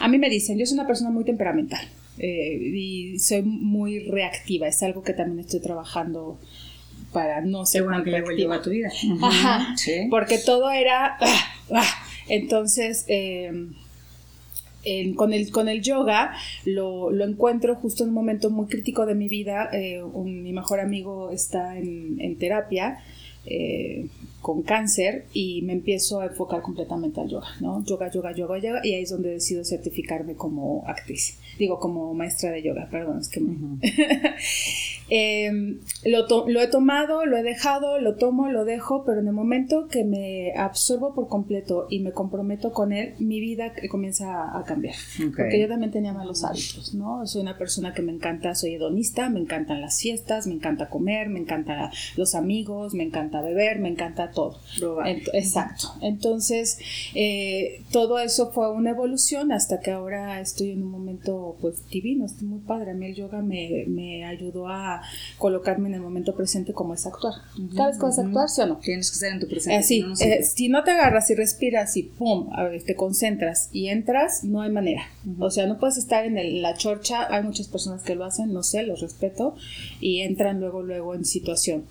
[0.00, 1.86] a mí me dicen, yo soy una persona muy temperamental
[2.22, 6.38] y soy muy reactiva, es algo que también estoy trabajando
[7.12, 8.90] para no ser bueno que lleva a tu vida.
[9.22, 9.74] Ajá,
[10.10, 11.16] porque todo era...
[11.20, 11.40] Ah,
[11.74, 12.06] ah.
[12.28, 13.74] Entonces, em,
[15.16, 16.32] con, el, con el yoga
[16.64, 19.68] lo, encuentro justo en un momento muy crítico de mi vida.
[19.72, 23.02] Eh, mi mejor amigo está en, en terapia
[23.46, 24.06] eh,
[24.40, 27.84] con cáncer y me empiezo a enfocar completamente al yoga, ¿no?
[27.84, 32.50] Yoga, yoga, yoga, yoga, y ahí es donde decido certificarme como actriz, digo, como maestra
[32.50, 33.40] de yoga, perdón, es que
[35.10, 39.34] em, lo, lo, he tomado, lo he dejado, lo tomo, lo dejo, pero en el
[39.34, 44.64] momento que me absorbo por completo y me comprometo con él, mi vida comienza a
[44.64, 44.94] cambiar,
[45.36, 47.26] porque yo también tenía malos hábitos, ¿no?
[47.26, 51.28] Soy una persona que me encanta, soy hedonista, me encantan las fiestas, me encanta comer,
[51.28, 54.58] me encantan los amigos, me encanta beber, me encanta todo.
[55.32, 55.94] exacto.
[56.00, 56.78] Entonces,
[57.14, 62.26] eh, todo eso fue una evolución hasta que ahora estoy en un momento pues divino,
[62.26, 62.92] estoy muy padre.
[62.92, 65.02] A mí el yoga me, me ayudó a
[65.38, 67.34] colocarme en el momento presente como es actuar.
[67.74, 68.76] ¿Sabes cómo es actuar, sí o no?
[68.78, 69.78] Tienes que estar en tu presente.
[69.78, 72.50] Eh, sí, eh, si no te agarras y respiras y pum,
[72.84, 75.02] te concentras y entras, no hay manera.
[75.38, 78.62] O sea, no puedes estar en la chorcha, hay muchas personas que lo hacen, no
[78.62, 79.54] sé, los respeto,
[80.00, 81.84] y entran luego, luego en situación.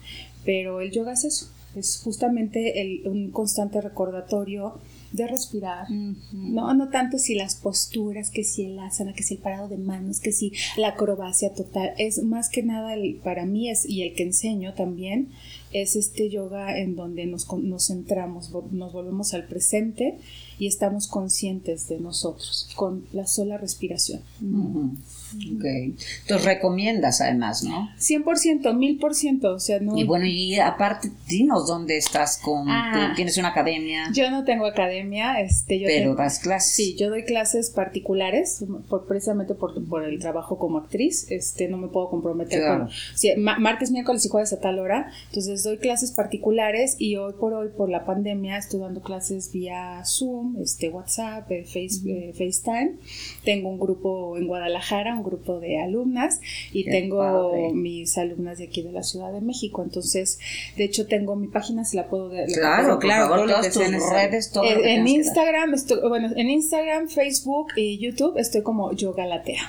[0.45, 4.79] Pero el yoga es eso, es justamente el, un constante recordatorio
[5.11, 9.39] de respirar, no, no tanto si las posturas, que si el asana, que si el
[9.39, 13.69] parado de manos, que si la acrobacia total, es más que nada el, para mí
[13.69, 15.29] es, y el que enseño también,
[15.71, 20.17] es este yoga en donde nos, nos centramos, nos volvemos al presente
[20.59, 24.21] y estamos conscientes de nosotros con la sola respiración.
[25.57, 25.95] Okay.
[26.21, 27.89] Entonces recomiendas además, ¿no?
[27.97, 29.97] 100%, 1000%, o sea, no...
[29.97, 32.67] Y bueno, y aparte, dinos dónde estás con...
[32.67, 33.13] Ah.
[33.15, 34.11] ¿Tienes una academia?
[34.13, 36.73] Yo no tengo academia, este, yo Pero das clases.
[36.73, 41.77] Sí, yo doy clases particulares, por, precisamente por, por, el trabajo como actriz, este, no
[41.77, 42.89] me puedo comprometer con...
[43.61, 47.69] martes, miércoles y jueves a tal hora, entonces doy clases particulares y hoy por hoy,
[47.75, 52.95] por la pandemia, estoy dando clases vía Zoom, este, WhatsApp, eh, face, eh, FaceTime,
[53.43, 56.39] tengo un grupo en Guadalajara, un grupo de alumnas
[56.71, 59.83] y tengo mis alumnas de aquí de la Ciudad de México.
[59.83, 60.39] Entonces,
[60.77, 62.47] de hecho, tengo mi página, si la puedo ver.
[62.51, 64.63] Claro, claro, todas tus redes, todo.
[64.65, 69.61] En, Instagram, estoy, bueno, en Instagram, Facebook y YouTube estoy como Yoga Latea.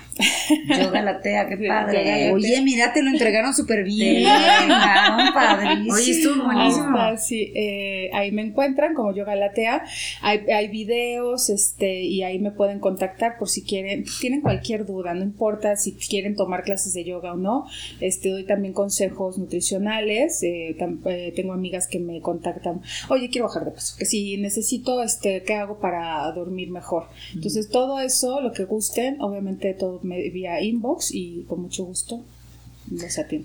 [0.78, 2.32] Yoga Latea, qué padre.
[2.32, 4.24] Oye, mira, te lo entregaron súper bien.
[5.34, 5.79] padrísimo.
[5.88, 6.96] Oye, estuvo buenísimo.
[7.18, 9.84] sí, eh, ahí me encuentran como Yoga Latea.
[10.22, 15.14] Hay, hay videos este, y ahí me pueden contactar por si quieren, tienen cualquier duda,
[15.14, 17.66] no importa si quieren tomar clases de yoga o no.
[18.00, 20.42] Este, doy también consejos nutricionales.
[20.42, 25.02] Eh, eh, tengo amigas que me contactan, oye, quiero bajar de peso, que si necesito,
[25.02, 27.04] este, ¿qué hago para dormir mejor?
[27.34, 32.24] Entonces, todo eso, lo que gusten, obviamente todo vía inbox y con mucho gusto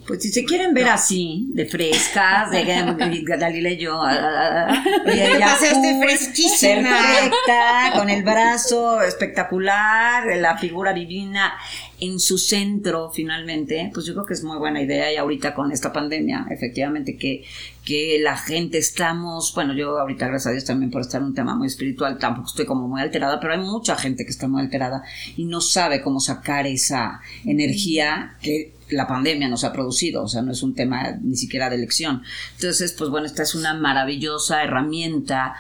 [0.08, 2.66] pues si se quieren ver así, de frescas, de
[3.40, 4.02] Dalila y yo,
[5.40, 5.56] ya
[6.02, 11.54] fresquísima, perfecta, con el brazo espectacular, la figura divina
[12.00, 15.72] en su centro finalmente, pues yo creo que es muy buena idea y ahorita con
[15.72, 17.44] esta pandemia, efectivamente que,
[17.86, 21.34] que la gente estamos, bueno, yo ahorita gracias a Dios también por estar en un
[21.34, 24.62] tema muy espiritual, tampoco estoy como muy alterada, pero hay mucha gente que está muy
[24.62, 25.04] alterada
[25.38, 30.42] y no sabe cómo sacar esa energía que la pandemia nos ha producido, o sea,
[30.42, 32.24] no es un tema ni siquiera de elección.
[32.56, 35.56] Entonces, pues bueno, esta es una maravillosa herramienta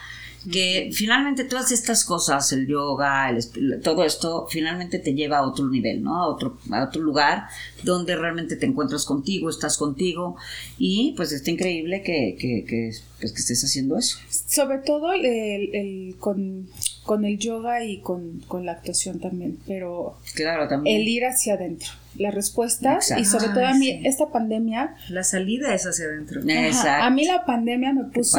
[0.52, 5.68] que finalmente todas estas cosas, el yoga, el, todo esto, finalmente te lleva a otro
[5.68, 6.16] nivel, ¿no?
[6.16, 7.46] A otro, a otro lugar
[7.84, 10.36] donde realmente te encuentras contigo, estás contigo
[10.78, 14.20] y pues está increíble que, que, que, pues, que estés haciendo eso.
[14.30, 16.68] Sobre todo el, con,
[17.04, 21.02] con, el yoga y con, con, la actuación también, pero claro, también.
[21.02, 24.02] el ir hacia adentro la respuesta y sobre todo a Ay, mí sí.
[24.06, 26.42] esta pandemia La salida es hacia adentro.
[26.42, 27.04] Ajá, Exacto.
[27.06, 28.38] A mí la pandemia me puso.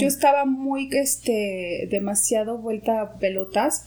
[0.00, 3.86] Yo estaba muy, este, demasiado vuelta a pelotas.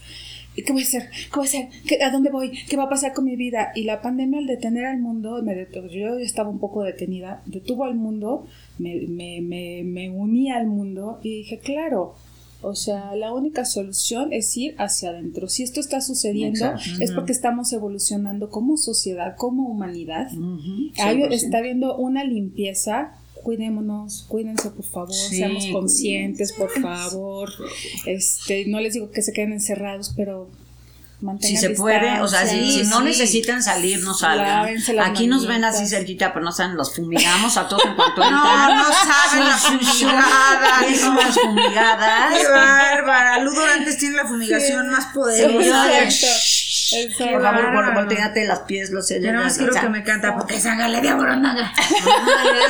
[0.55, 1.03] ¿Y qué voy a hacer?
[1.09, 1.69] ¿Qué voy a hacer?
[1.87, 2.51] ¿Qué- ¿A dónde voy?
[2.67, 3.71] ¿Qué va a pasar con mi vida?
[3.75, 5.87] Y la pandemia, al detener al mundo, me detuvo.
[5.87, 8.45] yo estaba un poco detenida, detuvo al mundo,
[8.77, 12.15] me, me, me, me uní al mundo y dije, claro.
[12.61, 15.47] O sea, la única solución es ir hacia adentro.
[15.47, 17.01] Si esto está sucediendo, Exacto.
[17.01, 20.29] es porque estamos evolucionando como sociedad, como humanidad.
[20.31, 21.31] 100%.
[21.31, 23.13] está habiendo una limpieza.
[23.43, 27.49] Cuidémonos, cuídense por favor, Sí, seamos conscientes, por favor.
[28.05, 30.49] Este, no les digo que se queden encerrados, pero
[31.41, 33.03] Si se puede, o sea, si, no sí.
[33.03, 34.73] necesitan salir, no salgan.
[34.95, 38.21] Las Aquí nos ven así cerquita, pero no saben, los fumigamos a todos en cuanto
[38.31, 40.79] No, no saben la Son sus- fumigada.
[40.87, 42.37] ¿Qué son las fumigadas?
[42.37, 43.39] Qué bárbara.
[43.39, 45.89] Ludo antes tiene la fumigación más poderosa.
[46.91, 50.59] Por favor, vol- volteate las pies, los Yo nada más quiero que me canta porque
[50.59, 51.71] sángale de abronada.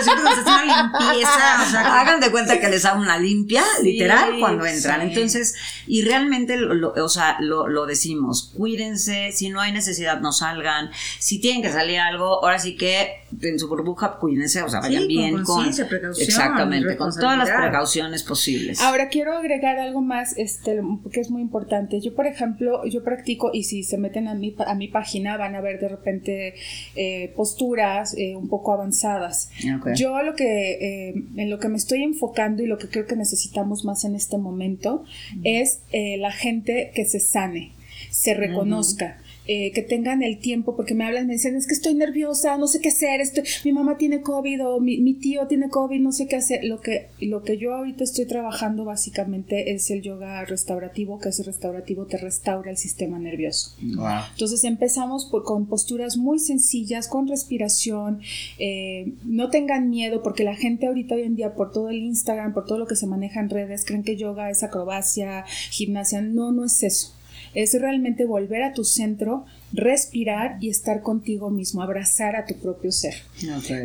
[0.01, 1.63] Siento que se hace una limpieza.
[1.67, 5.01] O sea, Hagan de cuenta que les hago una limpia, literal, cuando entran.
[5.01, 5.07] sí.
[5.07, 5.55] Entonces,
[5.87, 10.31] y realmente, lo, lo- o sea, lo, lo decimos, cuídense, si no hay necesidad, no
[10.31, 10.89] salgan.
[11.19, 15.03] Si tienen que salir algo, ahora sí que en su burbuja, cuídense, o sea, vayan
[15.03, 15.63] Sí, bien con.
[15.65, 18.79] precaución, Exactamente, con todas las precauciones posibles.
[18.81, 20.79] Ahora quiero agregar algo más este,
[21.11, 21.99] que es muy importante.
[22.01, 25.55] Yo, por ejemplo, yo practico y si se meten a mi, a mi página van
[25.55, 26.55] a ver de repente
[26.95, 29.49] eh, posturas eh, un poco avanzadas.
[29.95, 33.15] Yo lo que eh, en lo que me estoy enfocando y lo que creo que
[33.15, 35.03] necesitamos más en este momento
[35.43, 37.73] es la gente que se sane,
[38.09, 39.19] se reconozca.
[39.51, 42.67] Eh, que tengan el tiempo, porque me hablan, me dicen, es que estoy nerviosa, no
[42.67, 46.11] sé qué hacer, estoy, mi mamá tiene COVID o mi, mi tío tiene COVID, no
[46.11, 46.63] sé qué hacer.
[46.65, 51.41] Lo que, lo que yo ahorita estoy trabajando básicamente es el yoga restaurativo, que ese
[51.41, 53.75] restaurativo te restaura el sistema nervioso.
[53.81, 54.05] Wow.
[54.33, 58.19] Entonces empezamos por- con posturas muy sencillas, con respiración.
[58.59, 62.53] eh, no tengan miedo porque la gente ahorita hoy en día por todo el Instagram,
[62.53, 66.21] por todo lo que se maneja en redes, creen que yoga es acrobacia, gimnasia.
[66.21, 67.15] No, no es eso.
[67.53, 72.91] Es realmente volver a tu centro, respirar y estar contigo mismo, abrazar a tu propio
[72.91, 73.15] ser.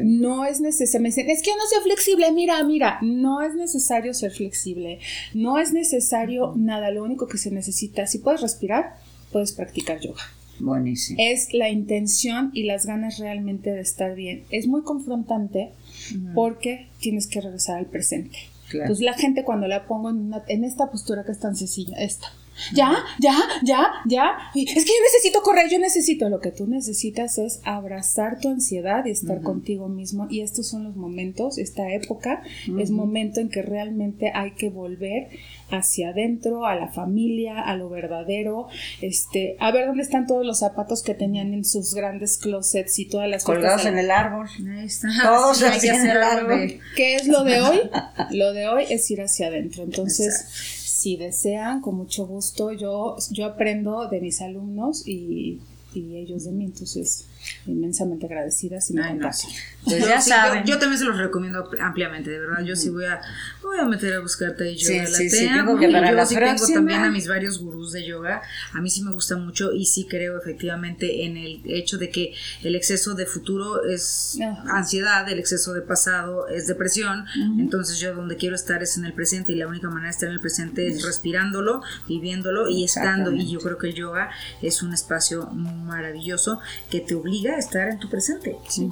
[0.05, 3.55] No es necesario, me dicen, es que yo no soy flexible, mira, mira, no es
[3.55, 4.99] necesario ser flexible,
[5.35, 8.97] no es necesario nada, lo único que se necesita, si puedes respirar,
[9.33, 10.23] puedes practicar yoga.
[10.61, 11.19] Buenísimo.
[11.21, 14.45] Es la intención y las ganas realmente de estar bien.
[14.51, 15.71] Es muy confrontante
[16.35, 18.39] porque tienes que regresar al presente.
[18.71, 18.85] Claro.
[18.85, 21.97] Entonces la gente cuando la pongo en, una- en esta postura que es tan sencilla,
[21.99, 22.29] esta.
[22.73, 24.37] Ya, ya, ya, ya.
[24.55, 26.29] Es que yo necesito correr, yo necesito.
[26.29, 30.27] Lo que tú necesitas es abrazar tu ansiedad y estar contigo mismo.
[30.31, 32.43] Y estos son los momentos, esta época
[32.79, 35.29] es momento en que realmente hay que volver
[35.71, 38.69] hacia adentro, a la familia, a lo verdadero,
[39.01, 43.07] este, a ver dónde están todos los zapatos que tenían en sus grandes closets y
[43.07, 44.49] todas las Colgados cosas en el árbol.
[44.77, 45.09] Ahí está.
[45.23, 46.81] Todos Sí, en el árbol.
[46.97, 47.81] ¿Qué es lo de hoy?
[48.31, 49.83] Lo de hoy es ir hacia adentro.
[49.83, 55.61] Entonces, si desean, con mucho gusto, yo, yo aprendo de mis alumnos y,
[55.93, 56.65] y ellos de mí.
[56.65, 57.27] Entonces,
[57.67, 59.29] inmensamente agradecida si me Ay, no.
[59.29, 59.47] Pues
[59.87, 60.65] Yo ya sí, saben.
[60.65, 62.63] Yo, yo también se los recomiendo ampliamente, de verdad.
[62.65, 63.21] Yo sí voy a,
[63.63, 66.25] voy a meter a buscarte ahí yoga Sí, la sí, tengo que para yo la
[66.27, 66.75] sí tengo próxima.
[66.79, 68.41] también a mis varios gurús de yoga.
[68.73, 72.33] A mí sí me gusta mucho y sí creo efectivamente en el hecho de que
[72.63, 74.65] el exceso de futuro es Ajá.
[74.79, 77.27] ansiedad, el exceso de pasado es depresión.
[77.59, 80.29] Entonces yo donde quiero estar es en el presente y la única manera de estar
[80.29, 83.33] en el presente es respirándolo, viviéndolo y estando.
[83.33, 84.31] Y yo creo que el yoga
[84.63, 88.57] es un espacio maravilloso que te obliga a estar en tu presente.
[88.69, 88.89] Sí,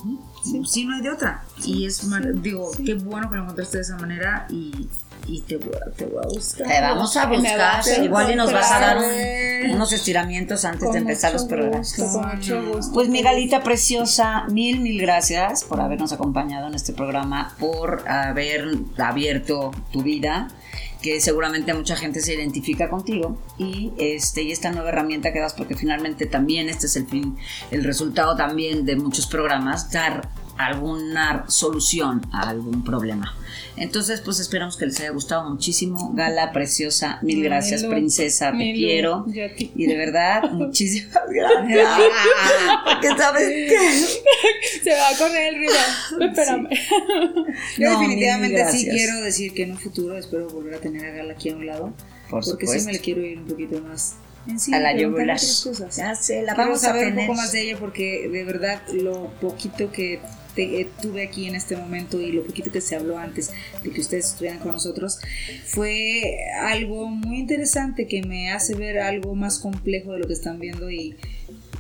[0.66, 1.42] sí, no hay de otra.
[1.64, 2.02] Y es,
[2.42, 4.88] digo, qué bueno que lo encontraste de esa manera y,
[5.28, 6.66] y te, voy a, te voy a buscar.
[6.66, 7.60] Te vamos a buscar.
[7.60, 11.42] a Igual y nos vas a dar un- unos estiramientos antes Con de empezar mucho
[11.44, 11.96] los programas.
[11.96, 12.92] gusto, con mucho gusto.
[12.92, 18.66] Pues mi galita preciosa, mil, mil gracias por habernos acompañado en este programa, por haber
[18.98, 20.48] abierto tu vida,
[21.02, 25.54] que seguramente mucha gente se identifica contigo y este y esta nueva herramienta que das,
[25.54, 27.36] porque finalmente también este es el fin,
[27.70, 30.30] el resultado también de muchos programas, dar
[30.66, 33.34] alguna solución a algún problema.
[33.76, 36.12] Entonces, pues esperamos que les haya gustado muchísimo.
[36.14, 39.24] Gala preciosa, mil gracias, princesa, te quiero.
[39.56, 39.72] ti.
[39.74, 41.88] Y de verdad, muchísimas gracias.
[42.84, 45.70] Porque sabes que Se va a correr el río.
[46.28, 46.68] Espérame.
[47.78, 51.10] Yo No, definitivamente sí quiero decir que en un futuro espero volver a tener a
[51.10, 51.92] Gala aquí a un lado.
[52.28, 52.78] Por porque supuesto.
[52.80, 54.16] sí me le quiero ir un poquito más
[54.72, 55.38] a la yugular.
[55.96, 57.08] Ya sé, la vamos a tener.
[57.14, 60.20] un poco más de ella porque de verdad lo poquito que
[60.54, 63.50] te- tuve aquí en este momento y lo poquito que se habló antes
[63.82, 65.18] de que ustedes estuvieran con nosotros
[65.64, 70.58] fue algo muy interesante que me hace ver algo más complejo de lo que están
[70.60, 71.16] viendo y,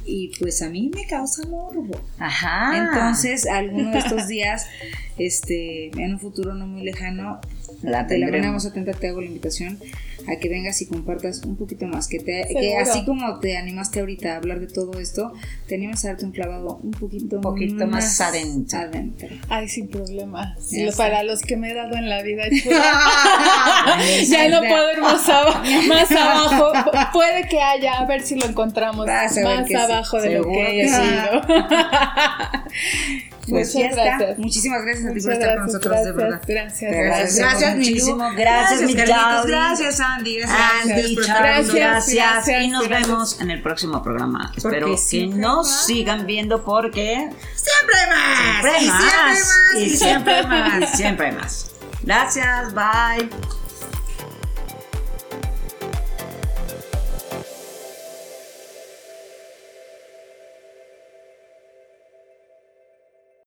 [0.04, 2.00] y pues a mí me causa morbo.
[2.18, 2.76] Ajá.
[2.76, 4.66] Entonces, alguno de estos días,
[5.18, 7.40] este, en un futuro no muy lejano,
[7.82, 8.64] La de la manera tendremos.
[8.64, 9.78] más atenta te hago la invitación
[10.28, 14.00] a que vengas y compartas un poquito más, que, te, que así como te animaste
[14.00, 15.32] ahorita a hablar de todo esto,
[15.68, 18.78] te animas a darte un clavado un poquito, Un poquito más adentro.
[18.78, 19.28] adentro.
[19.48, 20.54] Ay, sin problema.
[20.60, 22.44] Sí, para los que me he dado en la vida,
[24.28, 26.72] ya no puedo ir más, aba- más abajo.
[26.72, 29.40] Pu- Puede que haya, a ver si lo encontramos más sí.
[29.74, 30.94] abajo de lo Seguro que sí.
[30.94, 31.42] sido.
[33.48, 34.04] Pues Muchas ya está.
[34.18, 34.38] gracias.
[34.38, 36.42] Muchísimas gracias a ti por estar con gracias, nosotros, de gracias, verdad.
[36.46, 37.36] gracias, gracias.
[37.36, 38.30] Gracias muchísimo.
[38.36, 39.46] Gracias, mi Carlitos.
[39.46, 40.38] Gracias, Andy.
[40.38, 41.74] Gracias, Andy, nosotros.
[41.74, 44.52] gracias, Y nos vemos en el próximo programa.
[44.56, 45.86] Espero que nos más.
[45.86, 48.62] sigan viendo porque Siempre hay más.
[48.62, 49.08] siempre hay y más.
[49.08, 49.76] Siempre más.
[49.76, 50.96] Y siempre hay más.
[50.96, 51.70] Siempre hay más.
[52.04, 53.61] Gracias, bye.